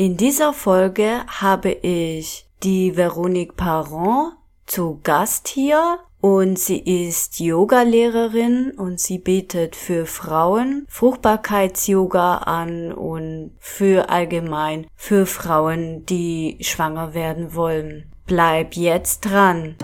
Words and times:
In 0.00 0.16
dieser 0.16 0.52
Folge 0.52 1.24
habe 1.26 1.72
ich 1.72 2.46
die 2.62 2.96
Veronique 2.96 3.56
Parent 3.56 4.34
zu 4.64 5.00
Gast 5.02 5.48
hier 5.48 5.98
und 6.20 6.56
sie 6.56 6.78
ist 7.08 7.40
Yoga-Lehrerin 7.40 8.70
und 8.76 9.00
sie 9.00 9.18
bietet 9.18 9.74
für 9.74 10.06
Frauen 10.06 10.86
Fruchtbarkeits-Yoga 10.88 12.36
an 12.36 12.92
und 12.92 13.56
für 13.58 14.08
allgemein 14.08 14.86
für 14.94 15.26
Frauen, 15.26 16.06
die 16.06 16.58
schwanger 16.60 17.12
werden 17.12 17.56
wollen. 17.56 18.04
Bleib 18.24 18.74
jetzt 18.74 19.22
dran! 19.22 19.74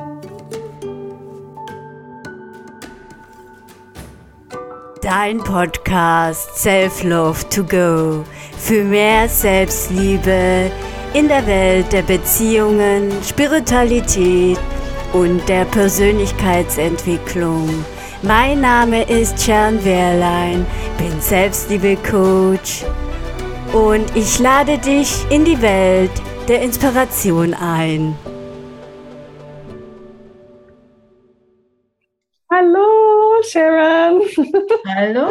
Dein 5.04 5.36
Podcast 5.36 6.56
Self-Love 6.56 7.48
to 7.50 7.62
Go 7.62 8.24
für 8.56 8.82
mehr 8.84 9.28
Selbstliebe 9.28 10.70
in 11.12 11.28
der 11.28 11.46
Welt 11.46 11.92
der 11.92 12.00
Beziehungen, 12.00 13.12
Spiritualität 13.22 14.58
und 15.12 15.46
der 15.46 15.66
Persönlichkeitsentwicklung. 15.66 17.84
Mein 18.22 18.62
Name 18.62 19.02
ist 19.02 19.44
Sharon 19.44 19.84
Wehrlein, 19.84 20.64
bin 20.96 21.20
Selbstliebe-Coach 21.20 22.86
und 23.74 24.16
ich 24.16 24.38
lade 24.38 24.78
dich 24.78 25.26
in 25.28 25.44
die 25.44 25.60
Welt 25.60 26.12
der 26.48 26.62
Inspiration 26.62 27.52
ein. 27.52 28.16
Sharon. 33.50 34.22
Hallo. 34.96 35.28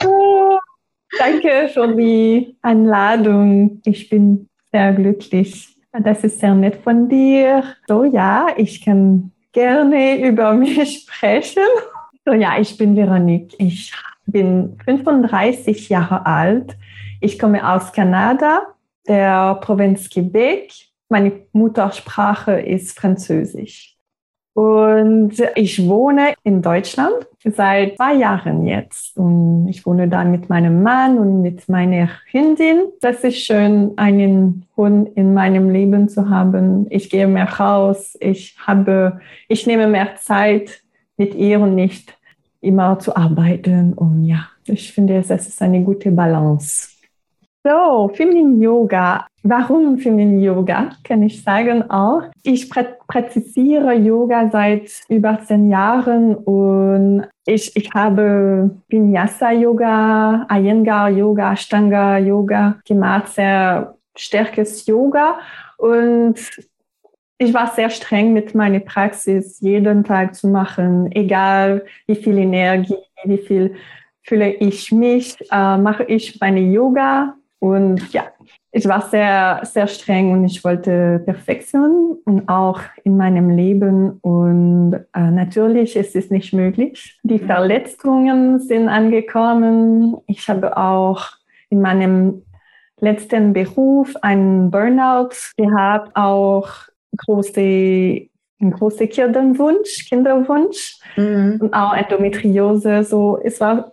Danke 1.18 1.70
für 1.72 1.94
die 1.94 2.56
Einladung. 2.62 3.80
Ich 3.84 4.08
bin 4.08 4.48
sehr 4.72 4.92
glücklich. 4.92 5.76
Das 5.92 6.22
ist 6.24 6.40
sehr 6.40 6.54
nett 6.54 6.76
von 6.76 7.08
dir. 7.08 7.64
So 7.86 8.04
ja, 8.04 8.48
ich 8.56 8.84
kann 8.84 9.32
gerne 9.52 10.20
über 10.26 10.52
mich 10.52 11.02
sprechen. 11.02 11.64
So 12.24 12.32
ja, 12.32 12.58
ich 12.58 12.76
bin 12.76 12.94
Veronique. 12.94 13.54
Ich 13.58 13.92
bin 14.26 14.78
35 14.84 15.88
Jahre 15.88 16.24
alt. 16.26 16.76
Ich 17.20 17.38
komme 17.38 17.68
aus 17.68 17.92
Kanada, 17.92 18.74
der 19.06 19.56
Provinz 19.56 20.08
Quebec. 20.08 20.72
Meine 21.08 21.32
Muttersprache 21.52 22.60
ist 22.60 22.98
Französisch. 22.98 23.97
Und 24.58 25.34
ich 25.54 25.86
wohne 25.86 26.34
in 26.42 26.62
Deutschland 26.62 27.14
seit 27.44 27.94
zwei 27.94 28.14
Jahren 28.14 28.66
jetzt. 28.66 29.16
Und 29.16 29.68
ich 29.68 29.86
wohne 29.86 30.08
da 30.08 30.24
mit 30.24 30.48
meinem 30.48 30.82
Mann 30.82 31.16
und 31.16 31.42
mit 31.42 31.68
meiner 31.68 32.08
Hündin. 32.32 32.86
Das 33.00 33.22
ist 33.22 33.38
schön, 33.38 33.92
einen 33.94 34.66
Hund 34.76 35.10
in 35.14 35.32
meinem 35.32 35.70
Leben 35.70 36.08
zu 36.08 36.28
haben. 36.28 36.88
Ich 36.90 37.08
gehe 37.08 37.28
mehr 37.28 37.48
raus. 37.48 38.16
Ich 38.18 38.56
habe, 38.66 39.20
ich 39.46 39.64
nehme 39.68 39.86
mehr 39.86 40.16
Zeit 40.16 40.82
mit 41.16 41.36
ihr 41.36 41.60
und 41.60 41.76
nicht 41.76 42.18
immer 42.60 42.98
zu 42.98 43.14
arbeiten. 43.14 43.92
Und 43.92 44.24
ja, 44.24 44.48
ich 44.64 44.92
finde, 44.92 45.18
es 45.18 45.30
ist 45.30 45.62
eine 45.62 45.84
gute 45.84 46.10
Balance. 46.10 46.97
So, 47.64 48.08
Feminin 48.14 48.62
Yoga. 48.62 49.26
Warum 49.42 49.98
Feminin 49.98 50.40
Yoga? 50.40 50.90
Kann 51.02 51.22
ich 51.24 51.42
sagen 51.42 51.90
auch. 51.90 52.22
Ich 52.44 52.70
praktiziere 52.70 53.94
Yoga 53.94 54.48
seit 54.50 54.90
über 55.08 55.40
zehn 55.44 55.68
Jahren 55.68 56.36
und 56.36 57.26
ich, 57.46 57.74
ich 57.76 57.90
habe 57.92 58.70
Vinyasa 58.88 59.52
Yoga, 59.52 60.46
Iyengar 60.48 61.10
Yoga, 61.10 61.52
Ashtanga 61.52 62.18
Yoga 62.18 62.78
gemacht, 62.86 63.28
sehr 63.28 63.96
starkes 64.16 64.86
Yoga 64.86 65.38
und 65.78 66.36
ich 67.38 67.54
war 67.54 67.68
sehr 67.74 67.90
streng 67.90 68.32
mit 68.32 68.54
meiner 68.54 68.80
Praxis, 68.80 69.60
jeden 69.60 70.04
Tag 70.04 70.34
zu 70.34 70.48
machen, 70.48 71.10
egal 71.12 71.84
wie 72.06 72.16
viel 72.16 72.38
Energie, 72.38 72.96
wie 73.24 73.38
viel 73.38 73.74
fühle 74.22 74.50
ich 74.50 74.92
mich, 74.92 75.36
äh, 75.50 75.78
mache 75.78 76.04
ich 76.04 76.38
meine 76.40 76.60
Yoga 76.60 77.34
und 77.60 78.12
ja, 78.12 78.28
ich 78.70 78.86
war 78.86 79.02
sehr, 79.02 79.60
sehr 79.64 79.88
streng 79.88 80.32
und 80.32 80.44
ich 80.44 80.62
wollte 80.62 81.20
Perfektion 81.24 82.18
und 82.24 82.48
auch 82.48 82.80
in 83.02 83.16
meinem 83.16 83.50
Leben. 83.50 84.18
Und 84.20 84.94
äh, 85.14 85.30
natürlich 85.30 85.96
ist 85.96 86.14
es 86.14 86.30
nicht 86.30 86.52
möglich. 86.52 87.18
Die 87.24 87.40
Verletzungen 87.40 88.60
sind 88.60 88.88
angekommen. 88.88 90.16
Ich 90.26 90.48
habe 90.48 90.76
auch 90.76 91.26
in 91.70 91.80
meinem 91.80 92.42
letzten 93.00 93.52
Beruf 93.52 94.14
einen 94.22 94.70
Burnout 94.70 95.34
gehabt, 95.56 96.14
auch 96.14 96.68
große 97.16 98.28
ein 98.60 98.72
großer 98.72 99.06
Kinderwunsch, 99.06 100.06
Kinderwunsch 100.08 100.98
mhm. 101.16 101.58
und 101.60 101.74
auch 101.74 101.94
Endometriose. 101.94 103.04
So, 103.04 103.38
es 103.42 103.60
war 103.60 103.92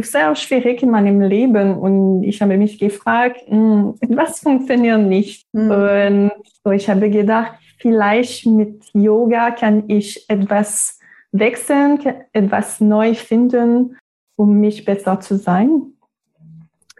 sehr 0.00 0.34
schwierig 0.34 0.82
in 0.82 0.90
meinem 0.90 1.20
Leben 1.20 1.76
und 1.76 2.22
ich 2.22 2.40
habe 2.40 2.56
mich 2.56 2.78
gefragt, 2.78 3.42
hm, 3.46 3.94
was 4.08 4.40
funktioniert 4.40 5.00
nicht? 5.00 5.46
Mhm. 5.52 5.70
Und 5.70 6.32
so, 6.64 6.70
ich 6.70 6.88
habe 6.88 7.10
gedacht, 7.10 7.52
vielleicht 7.78 8.46
mit 8.46 8.84
Yoga 8.94 9.50
kann 9.50 9.84
ich 9.88 10.28
etwas 10.28 10.98
wechseln, 11.32 11.98
etwas 12.32 12.80
neu 12.80 13.14
finden, 13.14 13.98
um 14.36 14.60
mich 14.60 14.84
besser 14.84 15.20
zu 15.20 15.36
sein. 15.36 15.92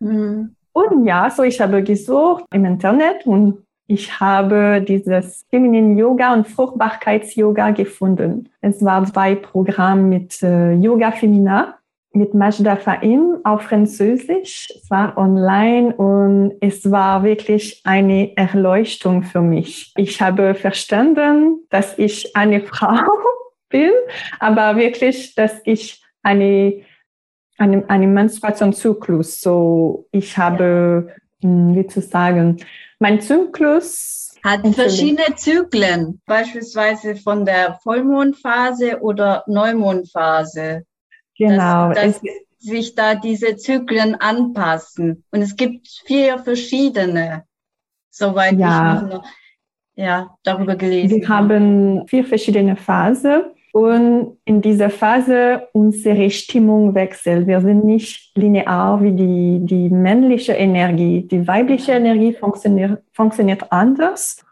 Mhm. 0.00 0.54
Und 0.72 1.06
ja, 1.06 1.31
so 1.31 1.43
ich 1.43 1.59
habe 1.62 1.83
gesucht 1.83 2.44
im 2.53 2.66
Internet 2.66 3.27
und 3.27 3.66
ich 3.87 4.21
habe 4.21 4.85
dieses 4.87 5.47
Feminin 5.51 5.97
Yoga 5.97 6.33
und 6.33 6.49
Fruchtbarkeits-Yoga 6.49 7.71
gefunden. 7.71 8.49
Es 8.61 8.85
waren 8.85 9.07
zwei 9.07 9.37
Programme 9.37 10.03
mit 10.03 10.43
äh, 10.43 10.73
Yoga 10.73 11.13
Femina, 11.13 11.79
mit 12.13 12.35
Majda 12.35 12.77
Fahim 12.77 13.39
auf 13.45 13.63
Französisch. 13.63 14.73
Es 14.75 14.91
war 14.91 15.17
online 15.17 15.95
und 15.95 16.55
es 16.61 16.91
war 16.91 17.23
wirklich 17.23 17.81
eine 17.85 18.37
Erleuchtung 18.37 19.23
für 19.23 19.43
mich. 19.43 19.93
Ich 19.97 20.21
habe 20.21 20.55
verstanden, 20.55 21.61
dass 21.71 21.97
ich 21.99 22.35
eine 22.35 22.61
Frau 22.67 22.99
bin, 23.69 23.91
aber 24.41 24.77
wirklich, 24.77 25.35
dass 25.35 25.61
ich 25.65 26.03
eine, 26.23 26.81
eine, 27.59 27.85
eine 27.89 28.07
Menstruationszyklus, 28.09 29.41
so 29.41 30.09
ich 30.11 30.37
habe, 30.39 31.15
hm, 31.43 31.77
wie 31.77 31.87
zu 31.87 32.01
sagen, 32.01 32.57
mein 32.99 33.21
Zyklus 33.21 34.34
hat 34.45 34.67
verschiedene 34.75 35.34
Zyklen, 35.34 36.21
beispielsweise 36.27 37.17
von 37.17 37.45
der 37.45 37.79
Vollmondphase 37.83 39.01
oder 39.01 39.43
Neumondphase. 39.47 40.84
Genau. 41.37 41.93
Dass, 41.93 42.21
dass 42.21 42.23
sich 42.59 42.95
da 42.95 43.15
diese 43.15 43.57
Zyklen 43.57 44.15
anpassen. 44.15 45.25
Und 45.31 45.43
es 45.43 45.57
gibt 45.57 45.89
vier 46.07 46.39
verschiedene, 46.39 47.45
soweit 48.11 48.59
ja. 48.59 49.03
ich 49.03 49.13
noch, 49.13 49.25
ja, 49.95 50.37
darüber 50.43 50.77
gelesen 50.77 51.21
Wir 51.21 51.28
haben 51.28 52.07
vier 52.07 52.25
verschiedene 52.25 52.77
Phasen. 52.77 53.56
Und 53.77 54.39
in 54.47 54.63
dieser 54.63 54.89
Phase 54.89 55.69
unsere 55.75 56.31
Stimmung 56.31 56.95
wechselt. 56.95 57.47
Wir 57.47 57.61
sind 57.61 57.85
nicht 57.85 58.35
linear 58.35 59.03
wie 59.03 59.13
die, 59.13 59.59
die 59.61 59.91
männliche 59.91 60.55
Energie. 60.55 61.29
Die 61.31 61.47
weibliche 61.47 61.93
Energie 61.93 62.33
funktioniert, 62.33 63.03
funktioniert 63.13 63.71
anders. 63.71 64.43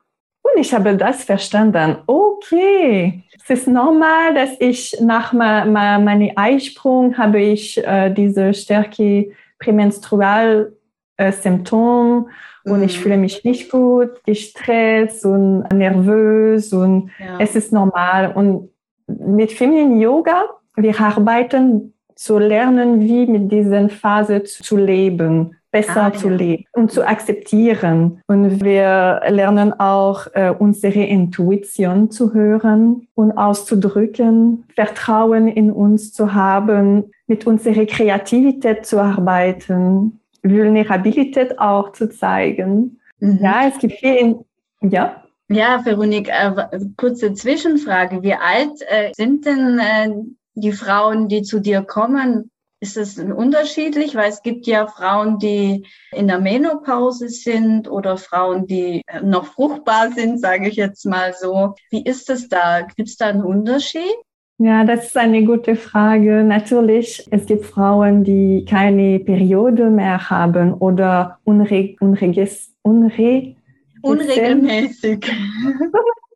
Und 0.43 0.61
ich 0.61 0.75
habe 0.75 0.95
das 0.99 1.25
verstanden. 1.25 1.97
Okay, 2.07 3.25
es 3.43 3.49
ist 3.49 3.67
normal, 3.67 4.35
dass 4.35 4.51
ich 4.61 4.95
nach 5.01 5.33
ma, 5.33 5.65
ma, 5.65 5.99
meinem 5.99 6.33
Eisprung 6.37 7.17
habe 7.17 7.41
ich 7.41 7.83
äh, 7.83 8.11
diese 8.11 8.53
starke 8.53 9.33
prämenstrual 9.59 10.75
äh, 11.17 11.33
Symptom 11.33 12.29
und 12.65 12.83
ich 12.83 12.99
mhm. 12.99 13.03
fühle 13.03 13.17
mich 13.17 13.43
nicht 13.43 13.71
gut, 13.71 14.23
gestresst 14.27 15.25
und 15.25 15.61
nervös 15.73 16.75
und 16.75 17.11
ja. 17.19 17.39
es 17.39 17.57
ist 17.57 17.73
normal. 17.73 18.31
Und 18.35 18.74
mit 19.07 19.53
Feminin 19.53 20.01
Yoga, 20.01 20.45
wir 20.77 20.99
arbeiten 21.01 21.95
zu 22.15 22.39
lernen, 22.39 23.01
wie 23.01 23.27
mit 23.27 23.51
diesen 23.51 23.91
Phase 23.91 24.45
zu 24.45 24.77
leben, 24.77 25.57
besser 25.71 26.05
ah, 26.05 26.13
zu 26.13 26.29
ja. 26.29 26.37
leben 26.37 26.65
und 26.73 26.93
zu 26.93 27.07
akzeptieren. 27.07 28.21
Und 28.29 28.63
wir 28.63 29.21
lernen 29.29 29.73
auch 29.73 30.29
äh, 30.33 30.55
unsere 30.57 31.03
Intuition 31.03 32.11
zu 32.13 32.33
hören 32.33 33.09
und 33.17 33.33
auszudrücken, 33.33 34.65
Vertrauen 34.75 35.49
in 35.49 35.73
uns 35.73 36.13
zu 36.13 36.33
haben, 36.33 37.11
mit 37.27 37.47
unserer 37.47 37.87
Kreativität 37.87 38.87
zu 38.87 39.01
arbeiten, 39.01 40.21
Vulnerabilität 40.45 41.59
auch 41.59 41.91
zu 41.93 42.09
zeigen. 42.09 43.01
Mhm. 43.19 43.39
Ja, 43.43 43.63
es 43.67 43.79
gibt 43.79 43.95
viel, 43.95 44.15
in, 44.15 44.91
ja. 44.91 45.24
Ja, 45.49 45.85
Veronique, 45.85 46.29
äh, 46.29 46.81
kurze 46.97 47.35
Zwischenfrage. 47.35 48.23
Wie 48.23 48.35
alt 48.35 48.81
äh, 48.89 49.13
sind 49.15 49.45
denn 49.45 49.79
äh, 49.79 50.11
die 50.55 50.73
Frauen, 50.73 51.29
die 51.29 51.43
zu 51.43 51.61
dir 51.61 51.83
kommen? 51.83 52.51
ist 52.85 52.97
es 52.99 53.19
unterschiedlich? 53.19 54.15
Weil 54.15 54.29
es 54.29 54.43
gibt 54.43 54.67
ja 54.67 54.87
Frauen, 54.87 55.39
die 55.39 55.87
in 56.13 56.29
der 56.29 56.39
Menopause 56.39 57.29
sind 57.29 57.91
oder 57.91 58.19
Frauen, 58.19 58.67
die 58.67 59.03
noch 59.23 59.47
fruchtbar 59.47 60.13
sind, 60.13 60.39
sage 60.39 60.69
ich 60.69 60.77
jetzt 60.77 61.07
mal 61.07 61.33
so. 61.33 61.75
Wie 61.91 62.05
ist 62.05 62.29
es 62.29 62.49
da? 62.49 62.83
Gibt 62.83 63.09
es 63.09 63.17
da 63.17 63.29
einen 63.29 63.43
Unterschied? 63.43 64.15
Ja, 64.59 64.85
das 64.85 65.07
ist 65.07 65.17
eine 65.17 65.45
gute 65.45 65.75
Frage. 65.75 66.45
Natürlich, 66.45 67.27
es 67.31 67.47
gibt 67.47 67.65
Frauen, 67.65 68.23
die 68.23 68.65
keine 68.69 69.19
Periode 69.19 69.91
mehr 69.91 70.31
haben 70.31 70.75
oder 70.75 71.39
unreg 71.45 71.97
unregis 72.01 72.73
unre 72.83 73.57
unregelmäßig. 74.05 75.25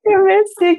unregelmäßig 0.04 0.78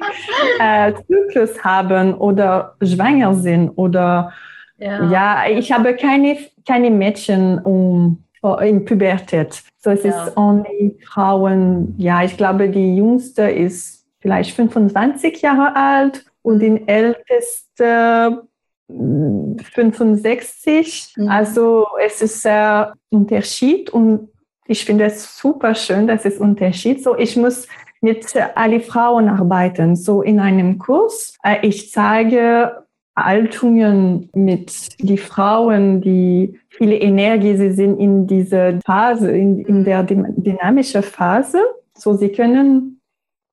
äh, 0.58 0.92
Zyklus 1.06 1.62
haben 1.62 2.14
oder 2.14 2.76
schwanger 2.82 3.34
sind 3.34 3.70
oder 3.70 4.32
ja, 4.78 5.04
ja 5.04 5.44
ich 5.48 5.72
habe 5.72 5.94
keine, 5.94 6.38
keine 6.66 6.90
Mädchen 6.90 7.58
um, 7.58 8.24
in 8.62 8.84
Pubertät. 8.84 9.62
So 9.78 9.90
es 9.90 10.02
ja. 10.02 10.26
ist 10.26 10.36
only 10.36 10.98
Frauen, 11.06 11.94
ja, 11.98 12.24
ich 12.24 12.36
glaube, 12.36 12.68
die 12.68 12.96
jüngste 12.96 13.50
ist 13.50 14.04
vielleicht 14.20 14.54
25 14.54 15.42
Jahre 15.42 15.76
alt 15.76 16.24
und 16.42 16.60
die 16.60 16.82
älteste 16.86 18.42
65. 18.88 21.14
Mhm. 21.16 21.28
Also 21.28 21.86
es 22.04 22.22
ist 22.22 22.42
sehr 22.42 22.94
Unterschied 23.10 23.90
und 23.90 24.28
ich 24.70 24.84
finde 24.84 25.06
es 25.06 25.36
super 25.36 25.74
schön, 25.74 26.06
dass 26.06 26.24
es 26.24 26.38
Unterschied. 26.38 27.02
So 27.02 27.18
ich 27.18 27.36
muss 27.36 27.66
mit 28.00 28.24
alle 28.54 28.80
Frauen 28.80 29.28
arbeiten. 29.28 29.96
So 29.96 30.22
in 30.22 30.38
einem 30.38 30.78
Kurs. 30.78 31.36
Äh, 31.42 31.66
ich 31.66 31.90
zeige 31.90 32.84
Haltungen 33.16 34.30
mit 34.32 34.72
die 35.00 35.18
Frauen, 35.18 36.00
die 36.00 36.58
viele 36.68 36.96
Energie, 36.96 37.56
sie 37.56 37.72
sind 37.72 37.98
in 37.98 38.26
dieser 38.26 38.80
Phase, 38.86 39.30
in, 39.32 39.64
in 39.64 39.84
der 39.84 40.04
dynamischen 40.04 41.02
Phase. 41.02 41.58
So 41.94 42.14
sie 42.14 42.30
können 42.30 42.99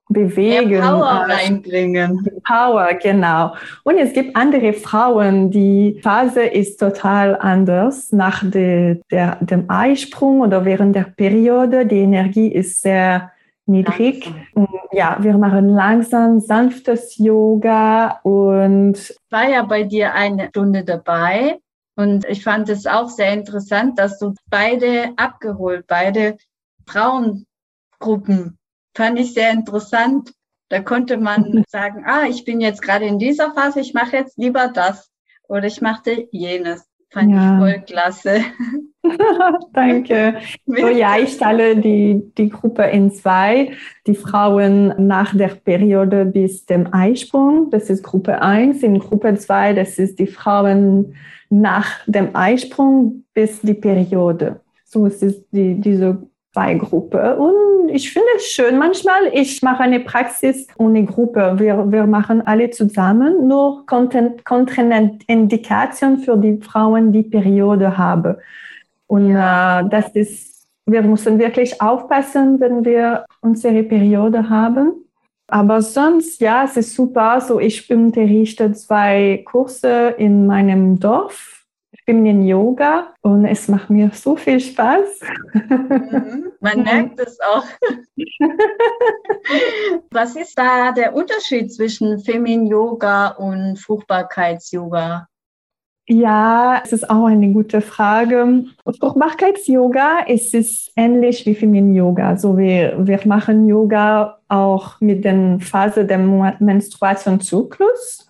bewegen. 0.10 0.70
Mehr 0.70 0.82
Power 0.82 1.26
äh, 1.28 1.34
reinbringen. 1.34 2.30
Power, 2.46 2.94
genau. 2.94 3.56
Und 3.84 3.98
es 3.98 4.14
gibt 4.14 4.36
andere 4.36 4.74
Frauen, 4.74 5.52
die 5.52 6.00
Phase 6.02 6.44
ist 6.44 6.80
total 6.80 7.36
anders. 7.36 8.12
Nach 8.12 8.44
de, 8.44 9.02
der, 9.12 9.38
dem 9.42 9.70
Eisprung 9.70 10.42
oder 10.42 10.66
während 10.66 10.96
der 10.96 11.14
Periode, 11.16 11.86
die 11.86 12.00
Energie 12.00 12.48
ist 12.48 12.82
sehr 12.82 13.32
niedrig. 13.66 14.32
Und 14.54 14.70
ja, 14.92 15.18
wir 15.20 15.38
machen 15.38 15.70
langsam 15.70 16.40
sanftes 16.40 17.18
Yoga 17.18 18.20
und 18.24 18.98
ich 18.98 19.18
war 19.30 19.50
ja 19.50 19.64
bei 19.64 19.84
dir 19.84 20.14
eine 20.14 20.48
Stunde 20.48 20.84
dabei 20.84 21.60
und 21.96 22.26
ich 22.26 22.44
fand 22.44 22.70
es 22.70 22.86
auch 22.86 23.10
sehr 23.10 23.34
interessant, 23.34 24.00
dass 24.00 24.20
du 24.20 24.34
beide 24.50 25.12
abgeholt, 25.18 25.86
beide 25.88 26.38
Frauengruppen 26.86 28.58
fand 28.98 29.20
ich 29.20 29.34
sehr 29.34 29.52
interessant. 29.52 30.34
Da 30.70 30.82
konnte 30.82 31.18
man 31.18 31.64
sagen, 31.70 32.04
ah, 32.06 32.26
ich 32.28 32.44
bin 32.44 32.60
jetzt 32.60 32.82
gerade 32.82 33.06
in 33.06 33.20
dieser 33.20 33.54
Phase, 33.54 33.80
ich 33.80 33.94
mache 33.94 34.18
jetzt 34.18 34.38
lieber 34.38 34.68
das 34.68 35.10
oder 35.48 35.66
ich 35.66 35.82
machte 35.82 36.28
jenes. 36.32 36.84
Fand 37.10 37.32
ja. 37.32 37.54
ich 37.54 37.60
voll 37.60 37.84
klasse. 37.86 38.42
Danke. 39.74 40.40
So, 40.66 40.88
ja, 40.88 41.18
ich 41.24 41.38
teile 41.38 41.78
die, 41.78 42.34
die 42.38 42.50
Gruppe 42.50 42.84
in 42.84 43.12
zwei. 43.12 43.72
Die 44.08 44.16
Frauen 44.16 44.94
nach 45.08 45.34
der 45.34 45.50
Periode 45.50 46.26
bis 46.26 46.66
dem 46.66 46.94
Eisprung, 46.94 47.70
das 47.70 47.90
ist 47.90 48.04
Gruppe 48.04 48.42
1. 48.42 48.84
In 48.84 49.00
Gruppe 49.00 49.36
2, 49.36 49.74
das 49.74 49.98
ist 50.00 50.20
die 50.20 50.28
Frauen 50.28 51.16
nach 51.50 52.06
dem 52.08 52.36
Eisprung 52.36 53.24
bis 53.34 53.62
die 53.62 53.76
Periode. 53.76 54.60
So 54.84 55.06
es 55.06 55.22
ist 55.22 55.46
die, 55.52 55.80
diese 55.80 56.28
Gruppe. 56.76 57.36
Und 57.36 57.90
ich 57.90 58.12
finde 58.12 58.28
es 58.36 58.48
schön. 58.48 58.78
Manchmal, 58.78 59.32
ich 59.34 59.62
mache 59.62 59.84
eine 59.84 60.00
Praxis 60.00 60.68
ohne 60.78 61.04
Gruppe. 61.06 61.56
Wir, 61.58 61.92
wir 61.92 62.06
machen 62.06 62.46
alle 62.46 62.70
zusammen, 62.70 63.48
nur 63.48 63.86
Kontraindikation 63.86 66.20
für 66.20 66.38
die 66.38 66.58
Frauen, 66.58 67.12
die 67.12 67.24
Periode 67.24 67.98
haben. 67.98 68.36
Und 69.08 69.32
ja. 69.32 69.82
äh, 69.82 69.90
das 69.90 70.10
ist, 70.10 70.68
wir 70.86 71.02
müssen 71.02 71.40
wirklich 71.40 71.82
aufpassen, 71.82 72.60
wenn 72.60 72.86
wir 72.86 73.26
unsere 73.42 73.84
Periode 73.84 74.50
haben. 74.50 74.94
Aber 75.48 75.82
sonst, 75.82 76.42
ja, 76.42 76.66
es 76.66 76.76
ist 76.76 76.94
super. 76.94 77.40
So, 77.40 77.60
ich 77.60 77.90
unterrichte 77.90 78.74
zwei 78.74 79.44
Kurse 79.46 80.14
in 80.18 80.46
meinem 80.46 81.00
Dorf 81.00 81.57
Feminine 82.10 82.46
Yoga 82.46 83.14
und 83.22 83.44
es 83.44 83.68
macht 83.68 83.90
mir 83.90 84.10
so 84.14 84.38
viel 84.38 84.62
Spaß. 84.62 85.20
Mhm, 85.54 86.54
man 86.62 86.84
merkt 86.84 87.20
es 87.20 87.38
auch. 87.42 87.66
Was 90.12 90.38
ist 90.38 90.58
da 90.58 90.94
der 90.94 91.14
Unterschied 91.14 91.74
zwischen 91.74 92.20
Feminine 92.20 92.70
Yoga 92.70 93.28
und 93.32 93.78
Fruchtbarkeits-Yoga? 93.78 95.28
Ja, 96.08 96.82
es 96.86 96.94
ist 96.94 97.10
auch 97.10 97.26
eine 97.26 97.52
gute 97.52 97.82
Frage. 97.82 98.64
Fruchtbarkeits-Yoga 98.86 100.20
ist 100.28 100.56
es 100.56 100.90
ähnlich 100.96 101.46
wie 101.46 101.56
Feminine 101.56 101.98
Yoga. 101.98 102.30
Also 102.30 102.58
wir, 102.58 103.06
wir 103.06 103.20
machen 103.26 103.68
Yoga 103.68 104.40
auch 104.48 105.02
mit 105.02 105.26
der 105.26 105.60
Phase 105.60 106.06
des 106.06 106.18
Menstruationszyklus. 106.60 108.27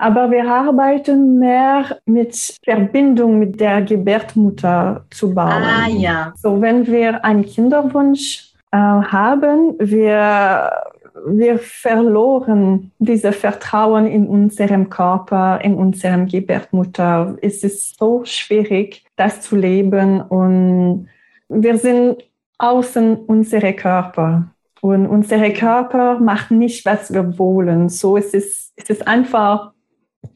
Aber 0.00 0.30
wir 0.30 0.50
arbeiten 0.50 1.38
mehr 1.38 1.98
mit 2.06 2.58
Verbindung 2.64 3.38
mit 3.38 3.60
der 3.60 3.82
Gebärmutter 3.82 5.04
zu 5.10 5.34
bauen. 5.34 5.62
Ah, 5.62 5.88
ja. 5.88 6.32
So, 6.36 6.58
wenn 6.62 6.86
wir 6.86 7.22
einen 7.22 7.44
Kinderwunsch 7.44 8.54
äh, 8.72 8.78
haben, 8.78 9.74
wir, 9.78 10.72
wir 11.26 11.58
verloren 11.58 12.92
dieses 12.98 13.36
Vertrauen 13.36 14.06
in 14.06 14.26
unserem 14.26 14.88
Körper, 14.88 15.60
in 15.62 15.74
unserem 15.74 16.26
Gebärmutter. 16.26 17.36
Es 17.42 17.62
ist 17.62 17.98
so 17.98 18.22
schwierig, 18.24 19.04
das 19.16 19.42
zu 19.42 19.54
leben 19.54 20.22
und 20.22 21.08
wir 21.50 21.76
sind 21.76 22.24
außen 22.56 23.16
unserer 23.16 23.74
Körper. 23.74 24.46
Und 24.80 25.06
unser 25.08 25.50
Körper 25.50 26.18
macht 26.20 26.52
nicht, 26.52 26.86
was 26.86 27.12
wir 27.12 27.38
wollen. 27.38 27.90
So 27.90 28.16
es 28.16 28.32
ist 28.32 28.72
es 28.76 28.88
ist 28.88 29.06
einfach 29.06 29.72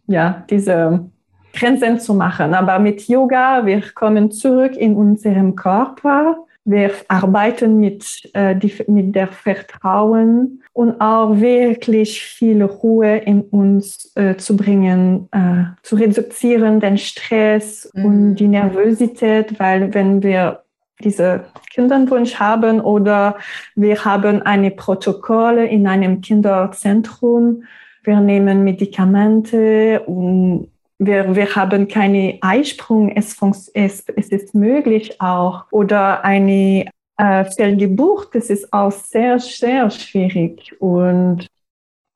ja, 0.06 0.44
diese 0.50 1.10
Grenzen 1.54 2.00
zu 2.00 2.14
machen. 2.14 2.54
Aber 2.54 2.78
mit 2.78 3.08
Yoga, 3.08 3.64
wir 3.64 3.82
kommen 3.94 4.30
zurück 4.30 4.76
in 4.76 4.96
unserem 4.96 5.56
Körper. 5.56 6.36
Wir 6.66 6.92
arbeiten 7.08 7.78
mit, 7.78 8.30
äh, 8.32 8.56
die, 8.56 8.72
mit 8.86 9.14
der 9.14 9.28
Vertrauen 9.28 10.62
und 10.72 10.98
auch 11.00 11.38
wirklich 11.38 12.22
viel 12.22 12.62
Ruhe 12.62 13.18
in 13.18 13.42
uns 13.42 14.12
äh, 14.16 14.36
zu 14.36 14.56
bringen, 14.56 15.28
äh, 15.30 15.64
zu 15.82 15.96
reduzieren, 15.96 16.80
den 16.80 16.96
Stress 16.96 17.90
mhm. 17.92 18.04
und 18.04 18.34
die 18.36 18.48
Nervosität, 18.48 19.60
weil 19.60 19.92
wenn 19.92 20.22
wir 20.22 20.64
diese 21.00 21.44
Kinderwunsch 21.72 22.36
haben 22.36 22.80
oder 22.80 23.36
wir 23.74 24.04
haben 24.04 24.42
eine 24.42 24.70
Protokolle 24.70 25.66
in 25.66 25.86
einem 25.86 26.22
Kinderzentrum, 26.22 27.64
wir 28.04 28.20
nehmen 28.20 28.64
Medikamente 28.64 30.00
und 30.06 30.70
wir, 30.98 31.34
wir 31.34 31.54
haben 31.54 31.88
keine 31.88 32.38
Eisprung, 32.40 33.10
es, 33.10 33.36
es, 33.74 34.04
es 34.16 34.28
ist 34.28 34.54
möglich 34.54 35.20
auch. 35.20 35.64
Oder 35.70 36.24
eine 36.24 36.88
äh, 37.16 37.44
Fehlgeburt, 37.44 38.34
das 38.34 38.50
ist 38.50 38.72
auch 38.72 38.92
sehr, 38.92 39.38
sehr 39.38 39.90
schwierig. 39.90 40.74
Und 40.80 41.46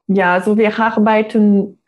ja, 0.06 0.34
also 0.34 0.56
wir 0.56 0.78
arbeiten 0.78 1.78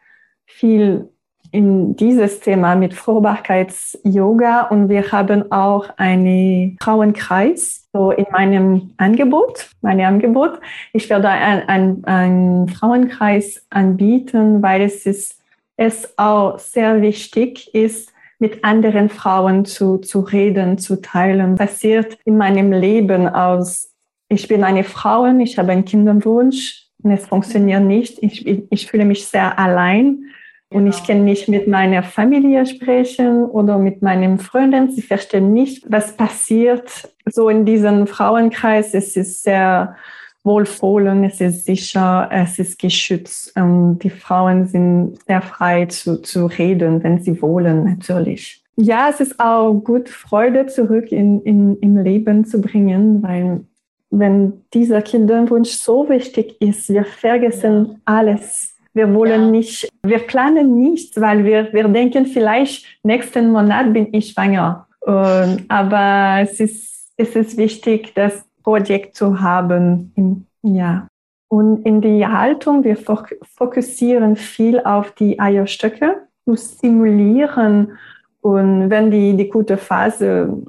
viel 0.47 1.09
in 1.53 1.97
dieses 1.97 2.41
Thema 2.41 2.75
mit 2.77 2.95
Fruchtbarkeits-Yoga 2.95 4.69
und 4.69 4.89
wir 4.89 5.11
haben 5.11 5.51
auch 5.51 5.89
einen 5.97 6.77
Frauenkreis 6.81 7.89
so 7.93 8.13
in 8.13 8.27
meinem 8.31 8.91
Angebot, 8.99 9.71
mein 9.81 10.01
Angebot. 10.01 10.61
Ich 10.93 11.11
werde 11.11 11.29
einen 11.29 12.05
ein 12.05 12.69
Frauenkreis 12.69 13.67
anbieten, 13.71 14.63
weil 14.63 14.83
es 14.83 15.07
ist, 15.07 15.43
es 15.77 16.17
auch 16.17 16.59
sehr 16.59 17.03
wichtig 17.03 17.75
ist, 17.75 18.13
mit 18.39 18.65
anderen 18.65 19.09
Frauen 19.09 19.65
zu, 19.65 19.99
zu 19.99 20.21
reden, 20.21 20.79
zu 20.79 21.01
teilen. 21.03 21.57
Passiert 21.57 22.17
in 22.25 22.39
meinem 22.39 22.73
Leben 22.73 23.29
aus, 23.29 23.93
ich 24.29 24.47
bin 24.47 24.63
eine 24.63 24.85
Frau, 24.85 25.27
ich 25.39 25.59
habe 25.59 25.73
einen 25.73 25.85
Kinderwunsch 25.85 26.87
und 27.03 27.11
es 27.11 27.27
funktioniert 27.27 27.83
nicht. 27.83 28.23
Ich, 28.23 28.47
ich 28.47 28.87
fühle 28.87 29.05
mich 29.05 29.27
sehr 29.27 29.59
allein 29.59 30.25
und 30.73 30.87
ich 30.87 31.05
kann 31.05 31.25
nicht 31.25 31.49
mit 31.49 31.67
meiner 31.67 32.05
Familie 32.05 32.65
sprechen 32.65 33.45
oder 33.45 33.77
mit 33.77 34.03
meinen 34.03 34.39
Freunden. 34.39 34.91
Sie 34.91 35.03
verstehen 35.03 35.53
nicht, 35.53 35.85
was 35.91 36.17
passiert. 36.17 37.13
So 37.27 37.49
in 37.49 37.65
diesem 37.65 38.07
Frauenkreis, 38.07 38.95
es 38.95 39.17
ist 39.17 39.43
sehr 39.43 39.97
wohlwollend, 40.45 41.27
es 41.27 41.41
ist 41.41 41.65
sicher, 41.67 42.29
es 42.33 42.61
ist 42.61 42.79
geschützt. 42.79 43.53
Und 43.57 43.99
die 43.99 44.11
Frauen 44.11 44.67
sind 44.69 45.19
sehr 45.27 45.43
frei 45.43 45.87
zu, 45.87 46.23
zu 46.23 46.47
reden, 46.47 47.03
wenn 47.03 47.21
sie 47.21 47.43
wollen, 47.43 47.85
natürlich. 47.85 48.63
ja, 48.77 49.09
es 49.11 49.21
ist 49.21 49.41
auch 49.41 49.75
gut, 49.75 50.09
Freude 50.09 50.67
zurück 50.67 51.11
in, 51.13 51.43
in, 51.43 51.77
im 51.79 51.97
Leben 51.97 52.45
zu 52.45 52.61
bringen, 52.61 53.23
weil 53.23 53.65
wenn 54.11 54.65
dieser 54.73 55.03
Kinderwunsch 55.03 55.71
so 55.71 56.09
wichtig 56.09 56.61
ist, 56.61 56.89
wir 56.89 57.05
vergessen 57.05 58.01
alles. 58.05 58.77
Wir 58.93 59.13
wollen 59.15 59.43
ja. 59.43 59.51
nicht, 59.51 59.89
wir 60.03 60.19
planen 60.19 60.77
nichts, 60.77 61.21
weil 61.21 61.45
wir, 61.45 61.73
wir 61.73 61.89
denken 61.89 62.27
vielleicht, 62.27 62.87
nächsten 63.03 63.53
Monat 63.53 63.93
bin 63.93 64.13
ich 64.13 64.33
schwanger. 64.33 64.87
Und, 65.01 65.65
aber 65.69 66.43
es 66.43 66.61
ist, 66.61 67.13
es 67.17 67.37
ist 67.37 67.57
wichtig, 67.57 68.13
das 68.15 68.45
Projekt 68.63 69.17
zu 69.17 69.41
haben. 69.41 70.47
Ja. 70.63 71.07
Und 71.49 71.85
in 71.85 72.01
die 72.01 72.27
Haltung, 72.27 72.85
wir 72.85 72.97
fokussieren 72.97 74.37
viel 74.37 74.81
auf 74.81 75.13
die 75.13 75.41
Eierstöcke, 75.41 76.23
zu 76.45 76.57
stimulieren. 76.57 77.99
Und 78.41 78.91
wenn 78.91 79.11
die, 79.11 79.37
die 79.37 79.49
gute 79.49 79.77
Phase 79.77 80.63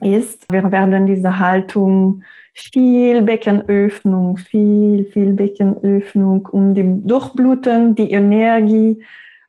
ist, 0.00 0.44
wir 0.50 0.70
werden 0.72 1.06
diese 1.06 1.38
Haltung 1.38 2.22
viel 2.52 3.22
Beckenöffnung, 3.22 4.36
viel, 4.36 5.06
viel 5.06 5.32
Beckenöffnung, 5.32 6.46
um 6.46 6.74
die 6.74 7.06
Durchbluten, 7.06 7.94
die 7.94 8.10
Energie 8.10 9.02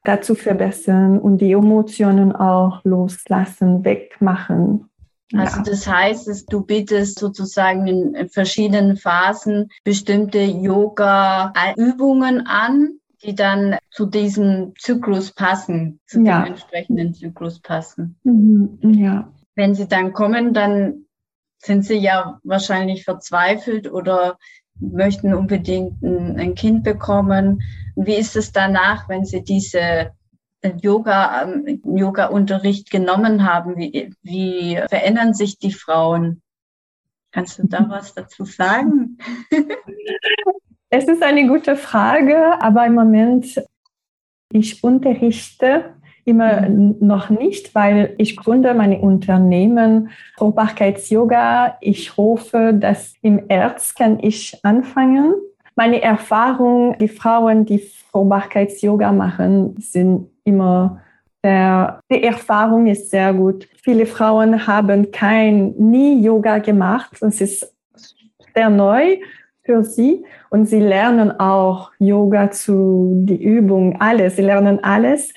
dazu 0.03 0.35
verbessern 0.35 1.19
und 1.19 1.39
die 1.39 1.53
Emotionen 1.53 2.33
auch 2.33 2.83
loslassen, 2.83 3.85
wegmachen. 3.85 4.89
Also 5.35 5.61
das 5.63 5.87
heißt, 5.87 6.27
dass 6.27 6.45
du 6.45 6.61
bietest 6.61 7.17
sozusagen 7.17 7.87
in 7.87 8.29
verschiedenen 8.29 8.97
Phasen 8.97 9.69
bestimmte 9.83 10.39
Yoga-Übungen 10.39 12.45
an, 12.45 12.99
die 13.23 13.33
dann 13.33 13.77
zu 13.89 14.05
diesem 14.05 14.73
Zyklus 14.77 15.31
passen, 15.31 15.99
zu 16.05 16.21
ja. 16.21 16.41
dem 16.41 16.53
entsprechenden 16.53 17.13
Zyklus 17.13 17.59
passen. 17.59 18.15
Mhm. 18.23 18.77
Ja. 18.83 19.31
Wenn 19.55 19.73
sie 19.73 19.87
dann 19.87 20.13
kommen, 20.13 20.53
dann 20.53 21.02
sind 21.63 21.85
sie 21.85 21.97
ja 21.97 22.39
wahrscheinlich 22.43 23.05
verzweifelt 23.05 23.91
oder 23.91 24.37
möchten 24.79 25.33
unbedingt 25.33 26.01
ein, 26.01 26.37
ein 26.37 26.55
Kind 26.55 26.83
bekommen. 26.83 27.63
Wie 27.95 28.15
ist 28.15 28.35
es 28.35 28.51
danach, 28.51 29.07
wenn 29.07 29.25
sie 29.25 29.43
diese 29.43 30.11
äh, 30.61 30.71
Yoga, 30.81 31.43
ähm, 31.43 31.81
Yoga-Unterricht 31.85 32.89
genommen 32.91 33.45
haben? 33.45 33.77
Wie, 33.77 34.13
wie 34.21 34.79
verändern 34.89 35.33
sich 35.33 35.57
die 35.57 35.71
Frauen? 35.71 36.41
Kannst 37.31 37.59
du 37.59 37.67
da 37.67 37.85
was 37.89 38.13
dazu 38.13 38.45
sagen? 38.45 39.17
es 40.89 41.07
ist 41.07 41.23
eine 41.23 41.47
gute 41.47 41.75
Frage, 41.75 42.61
aber 42.61 42.85
im 42.85 42.95
Moment, 42.95 43.63
ich 44.51 44.83
unterrichte 44.83 45.95
immer 46.25 46.67
noch 46.69 47.29
nicht, 47.29 47.75
weil 47.75 48.13
ich 48.17 48.37
gründe 48.37 48.73
meine 48.73 48.99
Unternehmen 48.99 50.09
Fruchtbarkeits-Yoga. 50.37 51.77
Ich 51.81 52.17
hoffe, 52.17 52.73
dass 52.73 53.13
im 53.21 53.45
März 53.47 53.95
kann 53.95 54.19
ich 54.19 54.59
anfangen. 54.63 55.33
Meine 55.75 56.01
Erfahrung, 56.01 56.97
die 56.99 57.07
Frauen, 57.07 57.65
die 57.65 57.79
Fruchtbarkeits-Yoga 58.11 59.11
machen, 59.11 59.75
sind 59.79 60.29
immer 60.43 61.01
der, 61.43 61.99
die 62.09 62.23
Erfahrung 62.23 62.87
ist 62.87 63.11
sehr 63.11 63.33
gut. 63.33 63.67
Viele 63.83 64.05
Frauen 64.05 64.65
haben 64.65 65.11
kein, 65.11 65.73
nie 65.77 66.23
Yoga 66.23 66.59
gemacht. 66.59 67.21
Es 67.21 67.41
ist 67.41 67.75
sehr 68.55 68.69
neu 68.69 69.17
für 69.65 69.83
sie 69.83 70.25
und 70.49 70.65
sie 70.65 70.79
lernen 70.79 71.37
auch 71.39 71.91
Yoga 71.99 72.51
zu, 72.51 73.11
die 73.25 73.41
Übung, 73.41 73.99
alles. 73.99 74.37
Sie 74.37 74.41
lernen 74.41 74.83
alles. 74.83 75.33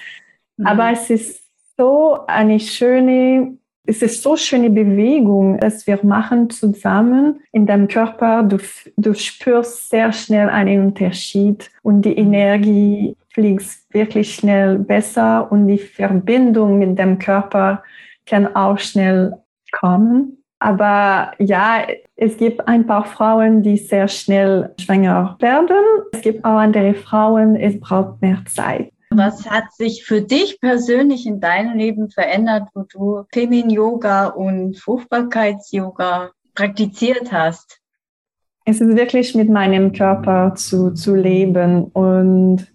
Aber 0.64 0.84
mhm. 0.84 0.92
es 0.94 1.10
ist 1.10 1.42
so 1.76 2.18
eine 2.26 2.58
schöne, 2.60 3.56
es 3.86 4.02
ist 4.02 4.22
so 4.22 4.36
schöne 4.36 4.70
Bewegung, 4.70 5.58
dass 5.58 5.86
wir 5.86 5.98
machen 6.02 6.50
zusammen 6.50 7.40
in 7.52 7.66
deinem 7.66 7.88
Körper. 7.88 8.42
Du, 8.42 8.58
du 8.96 9.14
spürst 9.14 9.90
sehr 9.90 10.12
schnell 10.12 10.48
einen 10.48 10.86
Unterschied 10.86 11.70
und 11.82 12.02
die 12.02 12.10
mhm. 12.10 12.32
Energie 12.32 13.16
fliegt 13.32 13.66
wirklich 13.90 14.34
schnell 14.34 14.78
besser 14.78 15.50
und 15.52 15.68
die 15.68 15.78
Verbindung 15.78 16.78
mit 16.78 16.98
dem 16.98 17.18
Körper 17.18 17.82
kann 18.24 18.54
auch 18.56 18.78
schnell 18.78 19.34
kommen. 19.72 20.42
Aber 20.58 21.32
ja, 21.38 21.86
es 22.16 22.38
gibt 22.38 22.66
ein 22.66 22.86
paar 22.86 23.04
Frauen, 23.04 23.62
die 23.62 23.76
sehr 23.76 24.08
schnell 24.08 24.74
schwanger 24.80 25.36
werden. 25.38 25.76
Es 26.12 26.22
gibt 26.22 26.44
auch 26.44 26.56
andere 26.56 26.94
Frauen, 26.94 27.56
es 27.56 27.78
braucht 27.78 28.22
mehr 28.22 28.42
Zeit. 28.46 28.90
Was 29.10 29.48
hat 29.48 29.72
sich 29.72 30.04
für 30.04 30.20
dich 30.20 30.60
persönlich 30.60 31.26
in 31.26 31.40
deinem 31.40 31.78
Leben 31.78 32.10
verändert, 32.10 32.68
wo 32.74 32.82
du 32.82 33.24
Femin-Yoga 33.32 34.26
und 34.28 34.76
Fruchtbarkeits-Yoga 34.78 36.30
praktiziert 36.54 37.30
hast? 37.32 37.80
Es 38.64 38.80
ist 38.80 38.96
wirklich 38.96 39.34
mit 39.36 39.48
meinem 39.48 39.92
Körper 39.92 40.54
zu, 40.56 40.92
zu 40.92 41.14
leben 41.14 41.84
und 41.84 42.66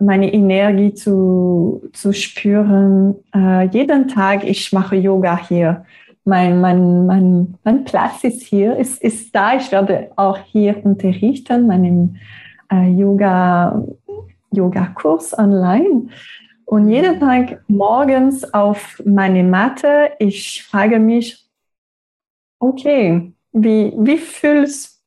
meine 0.00 0.32
Energie 0.32 0.94
zu, 0.94 1.82
zu 1.92 2.12
spüren. 2.14 3.16
Äh, 3.34 3.68
jeden 3.68 4.08
Tag, 4.08 4.44
ich 4.44 4.72
mache 4.72 4.96
Yoga 4.96 5.38
hier. 5.46 5.84
Mein, 6.24 6.60
mein, 6.60 7.06
mein, 7.06 7.54
mein 7.64 7.84
Platz 7.84 8.24
ist 8.24 8.42
hier, 8.42 8.76
ist, 8.76 9.02
ist 9.02 9.34
da. 9.34 9.56
Ich 9.56 9.70
werde 9.70 10.10
auch 10.16 10.38
hier 10.38 10.84
unterrichten, 10.84 11.66
meinen 11.66 12.18
äh, 12.72 12.88
Yoga 12.90 13.84
Yoga-Kurs 14.52 15.36
online. 15.38 16.08
Und 16.64 16.88
jeden 16.88 17.20
Tag 17.20 17.62
morgens 17.68 18.52
auf 18.52 19.00
meine 19.04 19.44
Matte, 19.44 20.10
ich 20.18 20.64
frage 20.64 20.98
mich, 20.98 21.46
okay, 22.58 23.32
wie, 23.52 23.92
wie, 23.96 24.18
fühlst, 24.18 25.02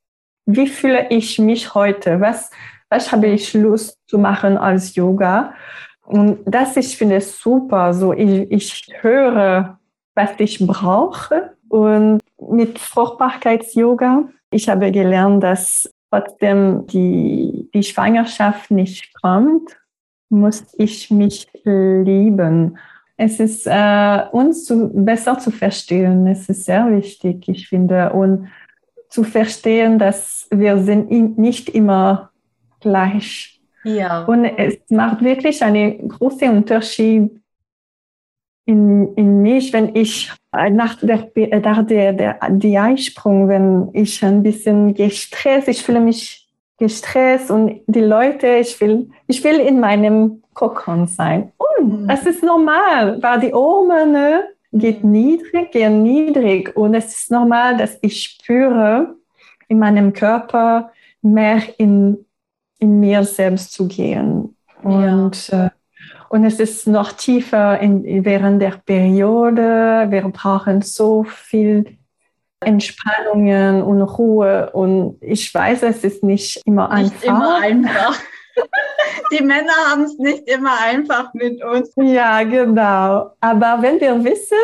wie 0.46 0.68
fühle 0.68 1.08
ich 1.10 1.38
mich 1.38 1.74
heute? 1.74 2.22
Was, 2.22 2.50
was 2.90 3.12
habe 3.12 3.28
ich 3.28 3.54
Lust 3.54 3.98
zu 4.08 4.18
machen 4.18 4.58
als 4.58 4.96
Yoga? 4.96 5.54
Und 6.06 6.40
das, 6.46 6.76
ich 6.78 6.98
finde 6.98 7.22
super. 7.22 7.94
So, 7.94 8.14
ich, 8.14 8.50
ich 8.52 8.88
höre, 9.02 9.80
was 10.16 10.32
ich 10.38 10.66
brauche. 10.66 11.56
Und 11.68 12.20
mit 12.40 12.80
Fruchtbarkeits-Yoga, 12.80 14.30
ich 14.50 14.70
habe 14.70 14.92
gelernt, 14.92 15.44
dass 15.44 15.94
trotzdem 16.10 16.88
die, 16.88 17.70
die 17.74 17.84
Schwangerschaft 17.84 18.72
nicht 18.72 19.14
kommt, 19.22 19.78
muss 20.30 20.64
ich 20.78 21.10
mich 21.12 21.48
lieben. 21.64 22.78
Es 23.18 23.40
ist 23.40 23.68
äh, 23.68 24.24
uns 24.32 24.66
zu, 24.66 24.90
besser 24.94 25.38
zu 25.40 25.52
verstehen. 25.52 26.26
Es 26.28 26.48
ist 26.48 26.66
sehr 26.66 26.90
wichtig, 26.92 27.48
ich 27.50 27.68
finde, 27.68 28.14
und 28.14 28.48
zu 29.10 29.24
verstehen, 29.24 30.00
dass 30.00 30.48
wir 30.52 30.78
sind 30.78 31.38
nicht 31.38 31.70
immer 31.70 32.32
gleich. 32.80 33.60
Ja. 33.84 34.24
Und 34.26 34.46
es 34.46 34.78
macht 34.90 35.22
wirklich 35.22 35.64
einen 35.64 36.10
großen 36.10 36.50
Unterschied 36.50 37.39
in, 38.70 39.16
in 39.16 39.42
mich, 39.42 39.74
wenn 39.74 39.96
ich 39.96 40.32
äh, 40.56 40.70
nach 40.70 40.96
der, 41.02 41.36
äh, 41.36 41.60
nach 41.60 41.88
der, 41.88 42.14
der 42.14 42.38
die 42.50 42.78
Eisprung, 42.78 43.48
wenn 43.48 43.90
ich 43.94 44.24
ein 44.24 44.44
bisschen 44.44 44.94
gestresst, 44.94 45.68
ich 45.68 45.82
fühle 45.82 46.00
mich 46.00 46.48
gestresst 46.78 47.50
und 47.50 47.82
die 47.88 48.02
Leute, 48.02 48.48
ich 48.58 48.80
will, 48.80 49.10
ich 49.26 49.44
will 49.44 49.60
in 49.60 49.80
meinem 49.80 50.44
Kokon 50.54 51.08
sein. 51.08 51.52
Und 51.58 52.02
mhm. 52.04 52.08
das 52.08 52.28
ist 52.28 52.44
normal, 52.44 53.18
weil 53.24 53.40
die 53.40 53.52
Hormone 53.52 54.44
geht 54.72 55.04
mhm. 55.04 55.12
niedrig, 55.14 55.72
gehen 55.72 56.04
niedrig 56.04 56.78
und 56.78 56.94
es 56.94 57.08
ist 57.08 57.32
normal, 57.32 57.76
dass 57.76 57.98
ich 58.04 58.22
spüre 58.22 59.16
in 59.68 59.80
meinem 59.80 60.14
Körper 60.14 60.92
mehr 61.24 61.64
in, 61.80 62.24
in 62.78 63.00
mir 63.00 63.24
selbst 63.24 63.74
zu 63.74 63.88
gehen. 63.88 64.56
Und 64.84 65.48
ja. 65.48 65.66
äh, 65.66 65.70
und 66.30 66.46
es 66.46 66.60
ist 66.60 66.88
noch 66.88 67.12
tiefer 67.12 67.80
in, 67.80 68.24
während 68.24 68.62
der 68.62 68.80
Periode. 68.86 70.08
Wir 70.10 70.22
brauchen 70.30 70.84
so 70.84 71.24
viel 71.24 71.98
Entspannungen 72.62 73.82
und 73.82 74.02
Ruhe. 74.02 74.70
Und 74.72 75.18
ich 75.22 75.54
weiß, 75.54 75.84
es 75.84 76.04
ist 76.04 76.24
nicht 76.24 76.62
immer 76.66 76.92
einfach. 76.92 77.12
Nicht 77.12 77.24
immer 77.24 77.60
einfach. 77.60 78.20
Die 79.32 79.44
Männer 79.44 79.74
haben 79.90 80.04
es 80.04 80.18
nicht 80.18 80.48
immer 80.48 80.80
einfach 80.86 81.34
mit 81.34 81.64
uns. 81.64 81.92
Ja, 81.96 82.44
genau. 82.44 83.32
Aber 83.40 83.82
wenn 83.82 84.00
wir 84.00 84.24
wissen, 84.24 84.58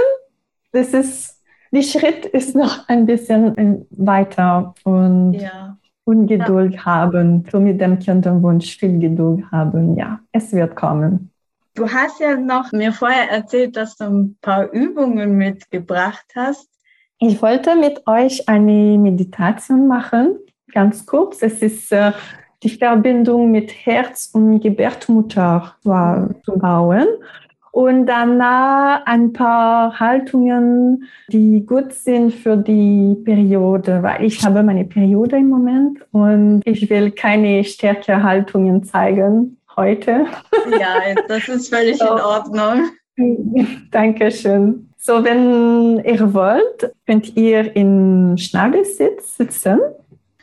das 0.71 0.93
ist, 0.93 1.41
der 1.71 1.81
Schritt 1.81 2.25
ist 2.25 2.55
noch 2.55 2.87
ein 2.87 3.05
bisschen 3.05 3.87
weiter 3.91 4.75
und 4.83 5.33
ja. 5.33 5.77
Ungeduld 6.03 6.75
ja. 6.75 6.85
haben, 6.85 7.45
so 7.51 7.59
mit 7.59 7.81
dem 7.81 7.97
Kinderwunsch 7.97 8.77
viel 8.77 8.99
Geduld 8.99 9.43
haben. 9.51 9.97
Ja, 9.97 10.19
es 10.31 10.51
wird 10.51 10.75
kommen. 10.75 11.31
Du 11.75 11.91
hast 11.91 12.21
ja 12.21 12.37
noch 12.37 12.71
mir 12.71 12.93
vorher 12.93 13.29
erzählt, 13.29 13.75
dass 13.75 13.97
du 13.97 14.05
ein 14.05 14.37
paar 14.41 14.71
Übungen 14.71 15.37
mitgebracht 15.37 16.25
hast. 16.33 16.69
Ich 17.19 17.41
wollte 17.41 17.75
mit 17.75 18.07
euch 18.07 18.47
eine 18.47 18.97
Meditation 18.97 19.85
machen, 19.85 20.37
ganz 20.71 21.05
kurz. 21.05 21.41
Es 21.41 21.61
ist 21.61 21.91
äh, 21.91 22.13
die 22.63 22.69
Verbindung 22.69 23.51
mit 23.51 23.73
Herz 23.85 24.29
und 24.31 24.61
Gebärmutter 24.61 25.75
zu 25.83 26.57
bauen. 26.57 27.07
Und 27.71 28.05
danach 28.05 29.05
ein 29.05 29.33
paar 29.33 29.99
Haltungen, 29.99 31.09
die 31.27 31.65
gut 31.65 31.91
sind 31.91 32.33
für 32.33 32.55
die 32.55 33.17
Periode, 33.25 34.01
weil 34.01 34.23
ich 34.23 34.45
habe 34.45 34.63
meine 34.63 34.85
Periode 34.85 35.35
im 35.35 35.49
Moment 35.49 35.99
und 36.13 36.61
ich 36.63 36.89
will 36.89 37.11
keine 37.11 37.65
stärkere 37.65 38.23
Haltungen 38.23 38.85
zeigen 38.85 39.57
heute. 39.75 40.25
Ja, 40.79 41.15
das 41.27 41.47
ist 41.47 41.73
völlig 41.73 41.97
so. 41.99 42.05
in 42.05 42.21
Ordnung. 42.21 42.89
Dankeschön. 43.91 44.89
So, 44.97 45.23
wenn 45.23 46.03
ihr 46.03 46.33
wollt, 46.33 46.91
könnt 47.05 47.35
ihr 47.37 47.75
in 47.75 48.37
Schnagelsitz 48.37 49.37
sitzen. 49.37 49.79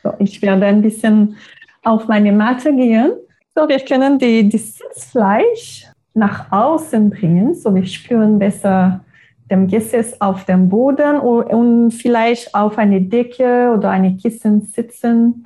So, 0.01 0.13
ich 0.19 0.41
werde 0.41 0.65
ein 0.65 0.81
bisschen 0.81 1.37
auf 1.83 2.07
meine 2.07 2.31
Matte 2.31 2.73
gehen. 2.73 3.13
So, 3.55 3.67
wir 3.67 3.79
können 3.79 4.17
die, 4.17 4.47
die 4.47 4.57
Sitzfleisch 4.57 5.85
nach 6.13 6.51
außen 6.51 7.09
bringen, 7.09 7.53
so 7.55 7.73
wir 7.73 7.85
spüren 7.85 8.39
besser 8.39 9.03
dem 9.49 9.67
Gesäß 9.67 10.21
auf 10.21 10.45
dem 10.45 10.69
Boden 10.69 11.19
und 11.19 11.91
vielleicht 11.91 12.55
auf 12.55 12.77
eine 12.77 13.01
Decke 13.01 13.71
oder 13.75 13.89
eine 13.91 14.15
Kissen 14.15 14.61
sitzen. 14.61 15.45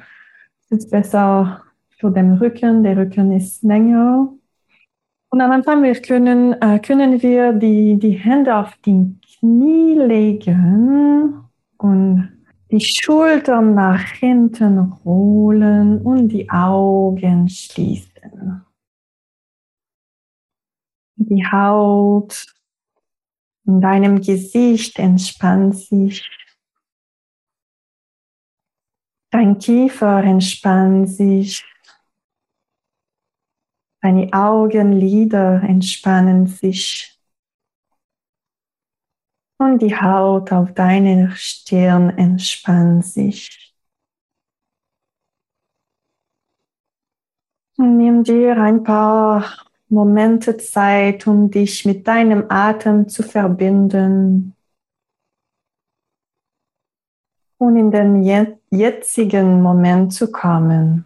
Das 0.69 0.79
ist 0.79 0.91
besser 0.91 1.61
für 1.97 2.11
den 2.11 2.33
Rücken. 2.33 2.83
Der 2.83 2.97
Rücken 2.97 3.31
ist 3.31 3.63
länger. 3.63 4.33
Und 5.29 5.41
am 5.41 5.51
Anfang 5.51 5.83
wir 5.83 5.95
können, 6.01 6.53
äh, 6.61 6.79
können 6.79 7.21
wir 7.21 7.53
die, 7.53 7.97
die 7.99 8.11
Hände 8.11 8.55
auf 8.55 8.75
die 8.85 9.19
Knie 9.39 9.95
legen 9.95 11.43
und 11.77 12.29
die 12.71 12.81
Schultern 12.81 13.75
nach 13.75 14.01
hinten 14.01 14.79
rollen 15.05 16.01
und 16.01 16.29
die 16.29 16.49
Augen 16.49 17.47
schließen. 17.49 18.65
Die 21.15 21.45
Haut 21.45 22.45
in 23.65 23.81
deinem 23.81 24.21
Gesicht 24.21 24.97
entspannt 24.99 25.75
sich. 25.75 26.29
Dein 29.29 29.57
Kiefer 29.57 30.23
entspannt 30.23 31.09
sich. 31.09 31.65
Deine 34.01 34.31
Augenlider 34.31 35.61
entspannen 35.63 36.47
sich. 36.47 37.19
Und 39.59 39.81
die 39.81 39.95
Haut 39.95 40.51
auf 40.51 40.73
deiner 40.73 41.31
Stirn 41.31 42.09
entspannt 42.11 43.05
sich. 43.05 43.75
Und 47.77 47.97
nimm 47.97 48.23
dir 48.23 48.57
ein 48.57 48.83
paar 48.83 49.67
Momente 49.89 50.57
Zeit, 50.57 51.25
um 51.27 51.49
dich 51.49 51.85
mit 51.85 52.07
deinem 52.07 52.45
Atem 52.49 53.07
zu 53.07 53.23
verbinden 53.23 54.55
und 57.57 57.75
in 57.75 57.91
den 57.91 58.23
jetzigen 58.69 59.61
Moment 59.61 60.13
zu 60.13 60.31
kommen. 60.31 61.05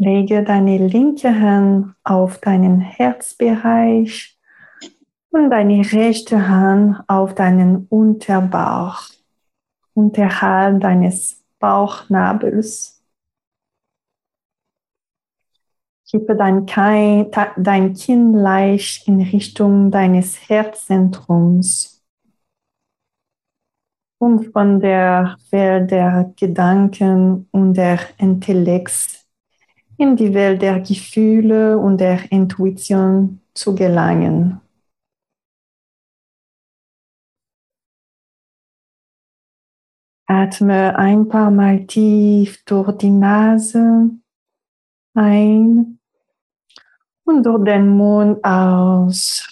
Lege 0.00 0.42
deine 0.42 0.78
linke 0.78 1.28
Hand 1.28 1.94
auf 2.04 2.38
deinen 2.38 2.80
Herzbereich 2.80 4.34
und 5.28 5.50
deine 5.50 5.80
rechte 5.92 6.48
Hand 6.48 7.04
auf 7.06 7.34
deinen 7.34 7.86
Unterbauch. 7.86 9.10
Unterhalb 9.92 10.80
deines 10.80 11.44
Bauchnabels. 11.58 13.04
Kippe 16.08 16.34
dein, 16.34 16.64
dein 17.58 17.92
Kinn 17.92 18.32
leicht 18.32 19.06
in 19.06 19.20
Richtung 19.20 19.90
deines 19.90 20.48
Herzzentrums, 20.48 22.02
um 24.18 24.44
von 24.44 24.80
der 24.80 25.36
Welt 25.50 25.90
der 25.90 26.32
Gedanken 26.36 27.48
und 27.52 27.74
der 27.74 27.98
Intellekts 28.16 29.19
in 30.00 30.16
die 30.16 30.32
Welt 30.32 30.62
der 30.62 30.80
Gefühle 30.80 31.76
und 31.76 31.98
der 31.98 32.32
Intuition 32.32 33.42
zu 33.52 33.74
gelangen. 33.74 34.58
Atme 40.26 40.96
ein 40.96 41.28
paar 41.28 41.50
Mal 41.50 41.86
tief 41.86 42.64
durch 42.64 42.96
die 42.96 43.10
Nase 43.10 44.10
ein 45.14 45.98
und 47.24 47.42
durch 47.42 47.64
den 47.64 47.88
Mund 47.88 48.42
aus. 48.42 49.49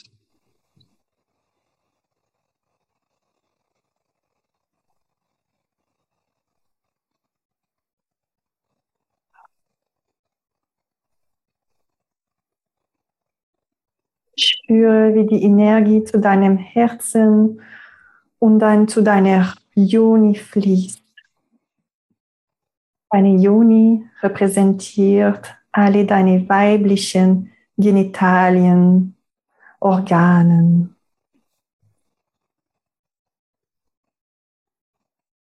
Spüre, 14.69 15.15
wie 15.15 15.25
die 15.25 15.45
Energie 15.45 16.05
zu 16.05 16.21
deinem 16.21 16.59
Herzen 16.59 17.63
und 18.39 18.59
dann 18.59 18.87
zu 18.87 19.03
deiner 19.03 19.55
Juni 19.75 20.35
fließt. 20.35 21.03
Deine 23.11 23.37
Juni 23.37 24.05
repräsentiert 24.21 25.57
alle 25.73 26.05
deine 26.05 26.47
weiblichen 26.51 27.51
Genitalien, 27.79 29.17
Organen. 29.81 30.95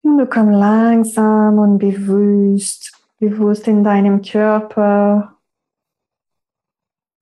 Und 0.00 0.16
du 0.16 0.26
kommst 0.26 0.58
langsam 0.58 1.58
und 1.58 1.78
bewusst, 1.78 2.94
bewusst 3.18 3.68
in 3.68 3.84
deinem 3.84 4.22
Körper 4.22 5.31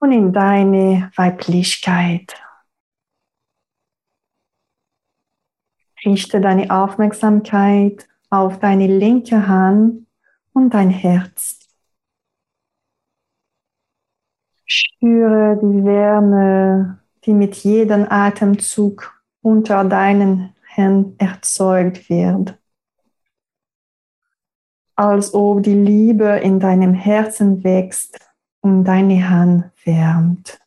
und 0.01 0.13
in 0.13 0.33
deine 0.33 1.13
Weiblichkeit. 1.15 2.43
Richte 6.05 6.41
deine 6.41 6.71
Aufmerksamkeit 6.71 8.09
auf 8.31 8.59
deine 8.59 8.87
linke 8.87 9.47
Hand 9.47 10.07
und 10.53 10.73
dein 10.73 10.91
Herz. 10.91 11.59
Spüre 14.65 15.59
die 15.61 15.85
Wärme, 15.85 17.01
die 17.25 17.35
mit 17.35 17.57
jedem 17.57 18.07
Atemzug 18.09 19.23
unter 19.43 19.85
deinen 19.85 20.55
Händen 20.63 21.19
erzeugt 21.19 22.09
wird. 22.09 22.57
Als 24.95 25.35
ob 25.35 25.63
die 25.63 25.75
Liebe 25.75 26.39
in 26.39 26.61
deinem 26.61 26.95
Herzen 26.95 27.63
wächst 27.65 28.30
und 28.61 28.85
deine 28.85 29.29
Hand 29.29 29.71
wärmt. 29.85 30.61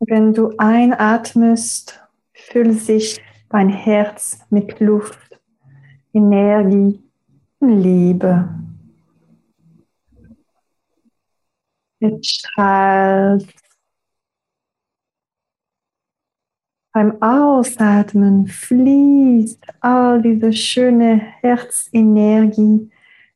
Wenn 0.00 0.34
du 0.34 0.52
einatmest, 0.58 2.02
füllt 2.32 2.80
sich 2.80 3.22
dein 3.48 3.68
Herz 3.68 4.40
mit 4.50 4.80
Luft, 4.80 5.40
Energie 6.12 7.00
und 7.60 7.82
Liebe. 7.82 8.48
Es 12.00 12.26
strahlt. 12.26 13.61
Beim 16.92 17.22
Ausatmen 17.22 18.46
fließt 18.46 19.64
all 19.80 20.20
diese 20.20 20.52
schöne 20.52 21.16
Herzenergie, 21.40 22.90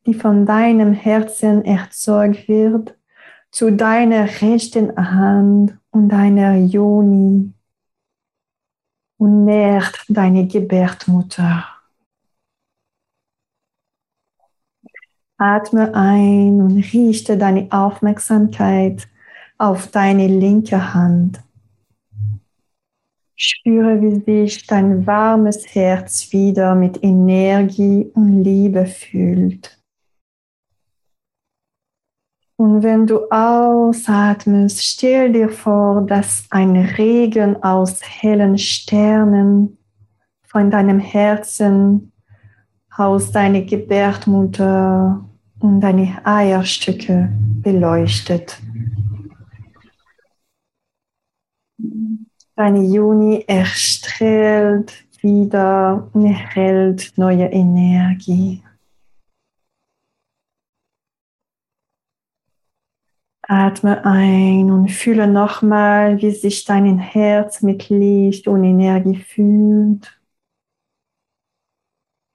die 0.05 0.15
von 0.15 0.45
deinem 0.45 0.93
Herzen 0.93 1.65
erzeugt 1.65 2.49
wird, 2.49 2.99
zu 3.51 3.73
deiner 3.73 4.27
rechten 4.43 4.95
Hand 4.95 5.79
und 5.91 6.11
deiner 6.11 6.57
Joni 6.57 7.55
und 9.17 9.45
nährt 9.47 10.05
deine 10.09 10.47
Gebärmutter. 10.47 11.65
Atme 15.39 15.95
ein 15.95 16.61
und 16.61 16.77
richte 16.93 17.39
deine 17.39 17.69
Aufmerksamkeit 17.71 19.09
auf 19.57 19.91
deine 19.91 20.27
linke 20.27 20.93
Hand. 20.93 21.41
Spüre, 23.37 24.01
wie 24.01 24.21
sich 24.25 24.67
dein 24.67 25.07
warmes 25.07 25.75
Herz 25.75 26.33
wieder 26.33 26.75
mit 26.75 27.03
Energie 27.05 28.11
und 28.15 28.43
Liebe 28.43 28.87
füllt. 28.87 29.79
Und 32.59 32.83
wenn 32.83 33.07
du 33.07 33.29
ausatmest, 33.31 34.83
stell 34.83 35.33
dir 35.33 35.51
vor, 35.51 36.07
dass 36.07 36.47
ein 36.49 36.75
Regen 36.75 37.63
aus 37.63 38.01
hellen 38.03 38.57
Sternen 38.57 39.77
von 40.45 40.71
deinem 40.71 40.99
Herzen 40.99 42.13
aus 42.97 43.31
deiner 43.31 43.61
Gebärmutter 43.61 45.29
und 45.59 45.81
deine 45.83 46.25
Eierstücke 46.25 47.31
beleuchtet. 47.61 48.59
Deine 52.57 52.85
Juni 52.85 53.45
erstrahlt 53.47 55.05
wieder 55.21 56.09
und 56.15 56.25
erhält 56.25 57.13
neue 57.17 57.45
Energie. 57.53 58.63
Atme 63.43 64.03
ein 64.07 64.71
und 64.71 64.91
fühle 64.91 65.27
nochmal, 65.27 66.21
wie 66.23 66.31
sich 66.31 66.65
dein 66.65 66.99
Herz 66.99 67.61
mit 67.61 67.91
Licht 67.91 68.49
und 68.49 68.65
Energie 68.65 69.17
fühlt. 69.17 70.19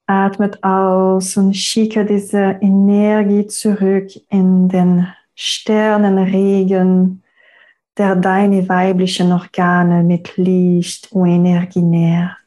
Atmet 0.05 0.63
aus 0.63 1.36
und 1.36 1.55
schicke 1.55 2.05
diese 2.05 2.60
Energie 2.62 3.47
zurück 3.47 4.12
in 4.29 4.69
den 4.69 5.07
Sternenregen, 5.34 7.23
der 7.97 8.15
deine 8.15 8.69
weiblichen 8.69 9.32
Organe 9.32 10.04
mit 10.04 10.38
Licht 10.38 11.12
und 11.12 11.27
Energie 11.27 11.82
nährt. 11.82 12.38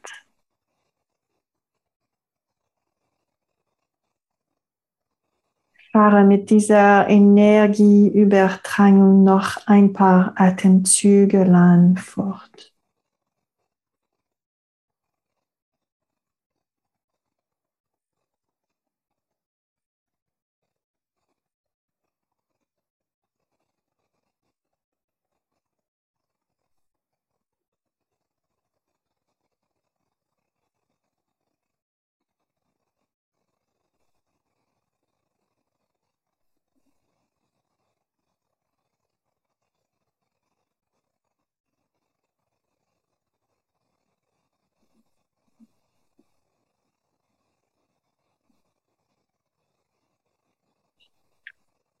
Fahre 5.91 6.23
mit 6.25 6.49
dieser 6.49 7.07
Energieübertragung 7.07 9.23
noch 9.23 9.65
ein 9.65 9.93
paar 9.93 10.33
Atemzüge 10.35 11.45
lang 11.45 11.95
fort. 11.95 12.74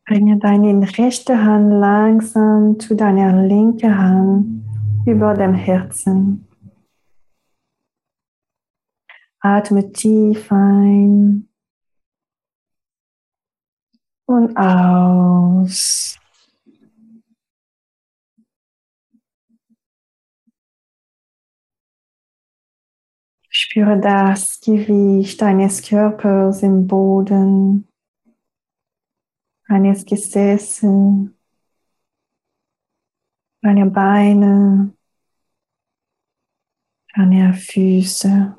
Bringe 0.07 0.37
deine 0.37 0.87
rechte 0.99 1.35
Hand 1.43 1.71
langsam 1.71 2.79
zu 2.79 2.95
deiner 2.95 3.41
linken 3.47 3.97
Hand 3.97 4.63
über 5.07 5.33
dem 5.33 5.55
Herzen. 5.55 6.47
Atme 9.39 9.91
tief 9.91 10.51
ein 10.51 11.49
und 14.27 14.55
aus. 14.55 16.19
Spüre 23.49 23.99
das 23.99 24.59
Gewicht 24.61 25.41
deines 25.41 25.81
Körpers 25.81 26.61
im 26.61 26.85
Boden 26.85 27.87
deines 29.67 30.05
Gesäße, 30.05 31.31
deine 33.61 33.85
Beine, 33.87 34.93
deine 37.15 37.53
Füße. 37.53 38.57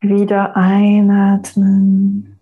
Wieder 0.00 0.54
einatmen 0.56 2.38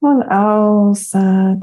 und 0.00 0.22
ausatmen. 0.22 1.58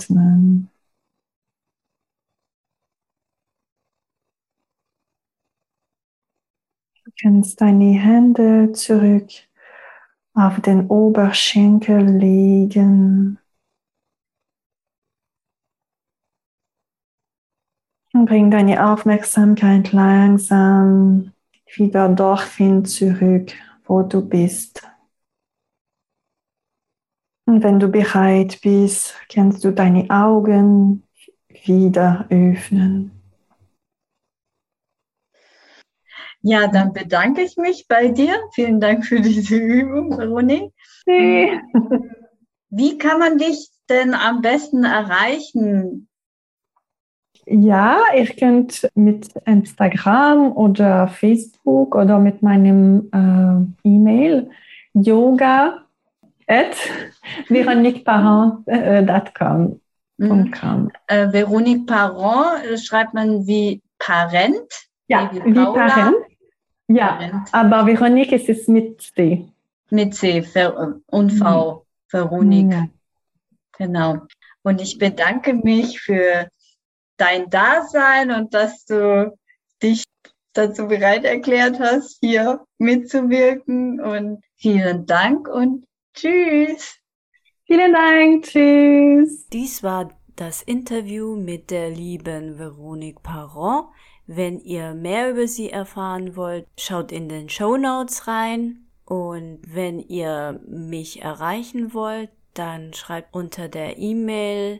Kannst 7.21 7.61
deine 7.61 7.93
Hände 7.93 8.71
zurück 8.73 9.29
auf 10.33 10.59
den 10.61 10.87
Oberschenkel 10.87 12.03
legen. 12.03 13.39
Und 18.13 18.25
bring 18.27 18.49
deine 18.49 18.85
Aufmerksamkeit 18.85 19.91
langsam 19.91 21.31
wieder 21.75 22.07
dorthin 22.09 22.85
zurück, 22.85 23.51
wo 23.85 24.03
du 24.03 24.21
bist. 24.21 24.87
Und 27.45 27.61
wenn 27.63 27.79
du 27.79 27.89
bereit 27.89 28.59
bist, 28.61 29.15
kannst 29.29 29.63
du 29.63 29.71
deine 29.71 30.09
Augen 30.09 31.03
wieder 31.65 32.25
öffnen. 32.29 33.14
Ja, 36.47 36.67
dann 36.67 36.93
bedanke 36.93 37.41
ich 37.41 37.57
mich 37.57 37.87
bei 37.87 38.09
dir. 38.09 38.35
Vielen 38.53 38.79
Dank 38.79 39.03
für 39.03 39.19
diese 39.19 39.55
Übung, 39.55 40.15
Veronik. 40.15 40.71
Nee. 41.07 41.59
Wie 42.69 42.99
kann 42.99 43.17
man 43.17 43.39
dich 43.39 43.71
denn 43.89 44.13
am 44.13 44.43
besten 44.43 44.83
erreichen? 44.83 46.07
Ja, 47.47 47.97
ihr 48.15 48.27
könnt 48.27 48.87
mit 48.93 49.33
Instagram 49.47 50.55
oder 50.55 51.07
Facebook 51.07 51.95
oder 51.95 52.19
mit 52.19 52.43
meinem 52.43 53.09
äh, 53.11 53.89
E-Mail 53.89 54.51
yoga 54.93 55.81
at 56.45 56.77
veroniqueparent.com. 57.49 59.79
Mhm. 60.17 60.53
Äh, 61.07 61.33
Veronique 61.33 61.87
Parent 61.87 62.65
äh, 62.65 62.77
schreibt 62.77 63.15
man 63.15 63.47
wie 63.47 63.81
Parent. 63.97 64.71
Ja, 65.07 65.31
wie, 65.33 65.43
wie 65.43 65.53
Parent. 65.53 66.15
Ja, 66.87 67.15
Moment. 67.15 67.49
aber 67.51 67.85
Veronique 67.85 68.33
ist 68.33 68.49
es 68.49 68.67
mit 68.67 69.01
C. 69.01 69.47
Mit 69.89 70.15
C 70.15 70.45
und 71.07 71.31
V. 71.31 71.73
Mhm. 71.73 71.81
Veronique. 72.11 72.71
Ja. 72.71 72.87
Genau. 73.77 74.17
Und 74.63 74.81
ich 74.81 74.97
bedanke 74.97 75.53
mich 75.53 75.99
für 75.99 76.47
dein 77.17 77.49
Dasein 77.49 78.31
und 78.31 78.53
dass 78.53 78.85
du 78.85 79.37
dich 79.81 80.03
dazu 80.53 80.87
bereit 80.87 81.23
erklärt 81.23 81.79
hast, 81.79 82.17
hier 82.21 82.65
mitzuwirken. 82.77 83.99
Und 83.99 84.43
vielen 84.55 85.05
Dank 85.05 85.47
und 85.47 85.85
tschüss. 86.13 86.97
Vielen 87.65 87.93
Dank, 87.93 88.43
tschüss. 88.43 89.47
Dies 89.47 89.83
war 89.83 90.09
das 90.35 90.61
Interview 90.61 91.35
mit 91.35 91.71
der 91.71 91.89
lieben 91.89 92.57
Veronique 92.57 93.21
Parent. 93.21 93.87
Wenn 94.27 94.59
ihr 94.59 94.93
mehr 94.95 95.29
über 95.29 95.47
sie 95.47 95.69
erfahren 95.69 96.35
wollt, 96.35 96.67
schaut 96.77 97.11
in 97.11 97.29
den 97.29 97.47
Show 97.49 97.77
Notes 97.77 98.27
rein. 98.27 98.87
Und 99.05 99.59
wenn 99.67 99.99
ihr 99.99 100.59
mich 100.67 101.21
erreichen 101.21 101.93
wollt, 101.93 102.31
dann 102.55 102.93
schreibt 102.93 103.35
unter 103.35 103.67
der 103.67 103.99
E-Mail 103.99 104.79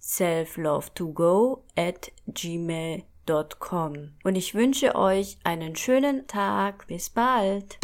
selflove2go 0.00 1.58
at 1.76 2.10
gmail.com. 2.26 4.12
Und 4.24 4.36
ich 4.36 4.54
wünsche 4.54 4.94
euch 4.94 5.36
einen 5.44 5.76
schönen 5.76 6.26
Tag. 6.26 6.86
Bis 6.86 7.10
bald. 7.10 7.78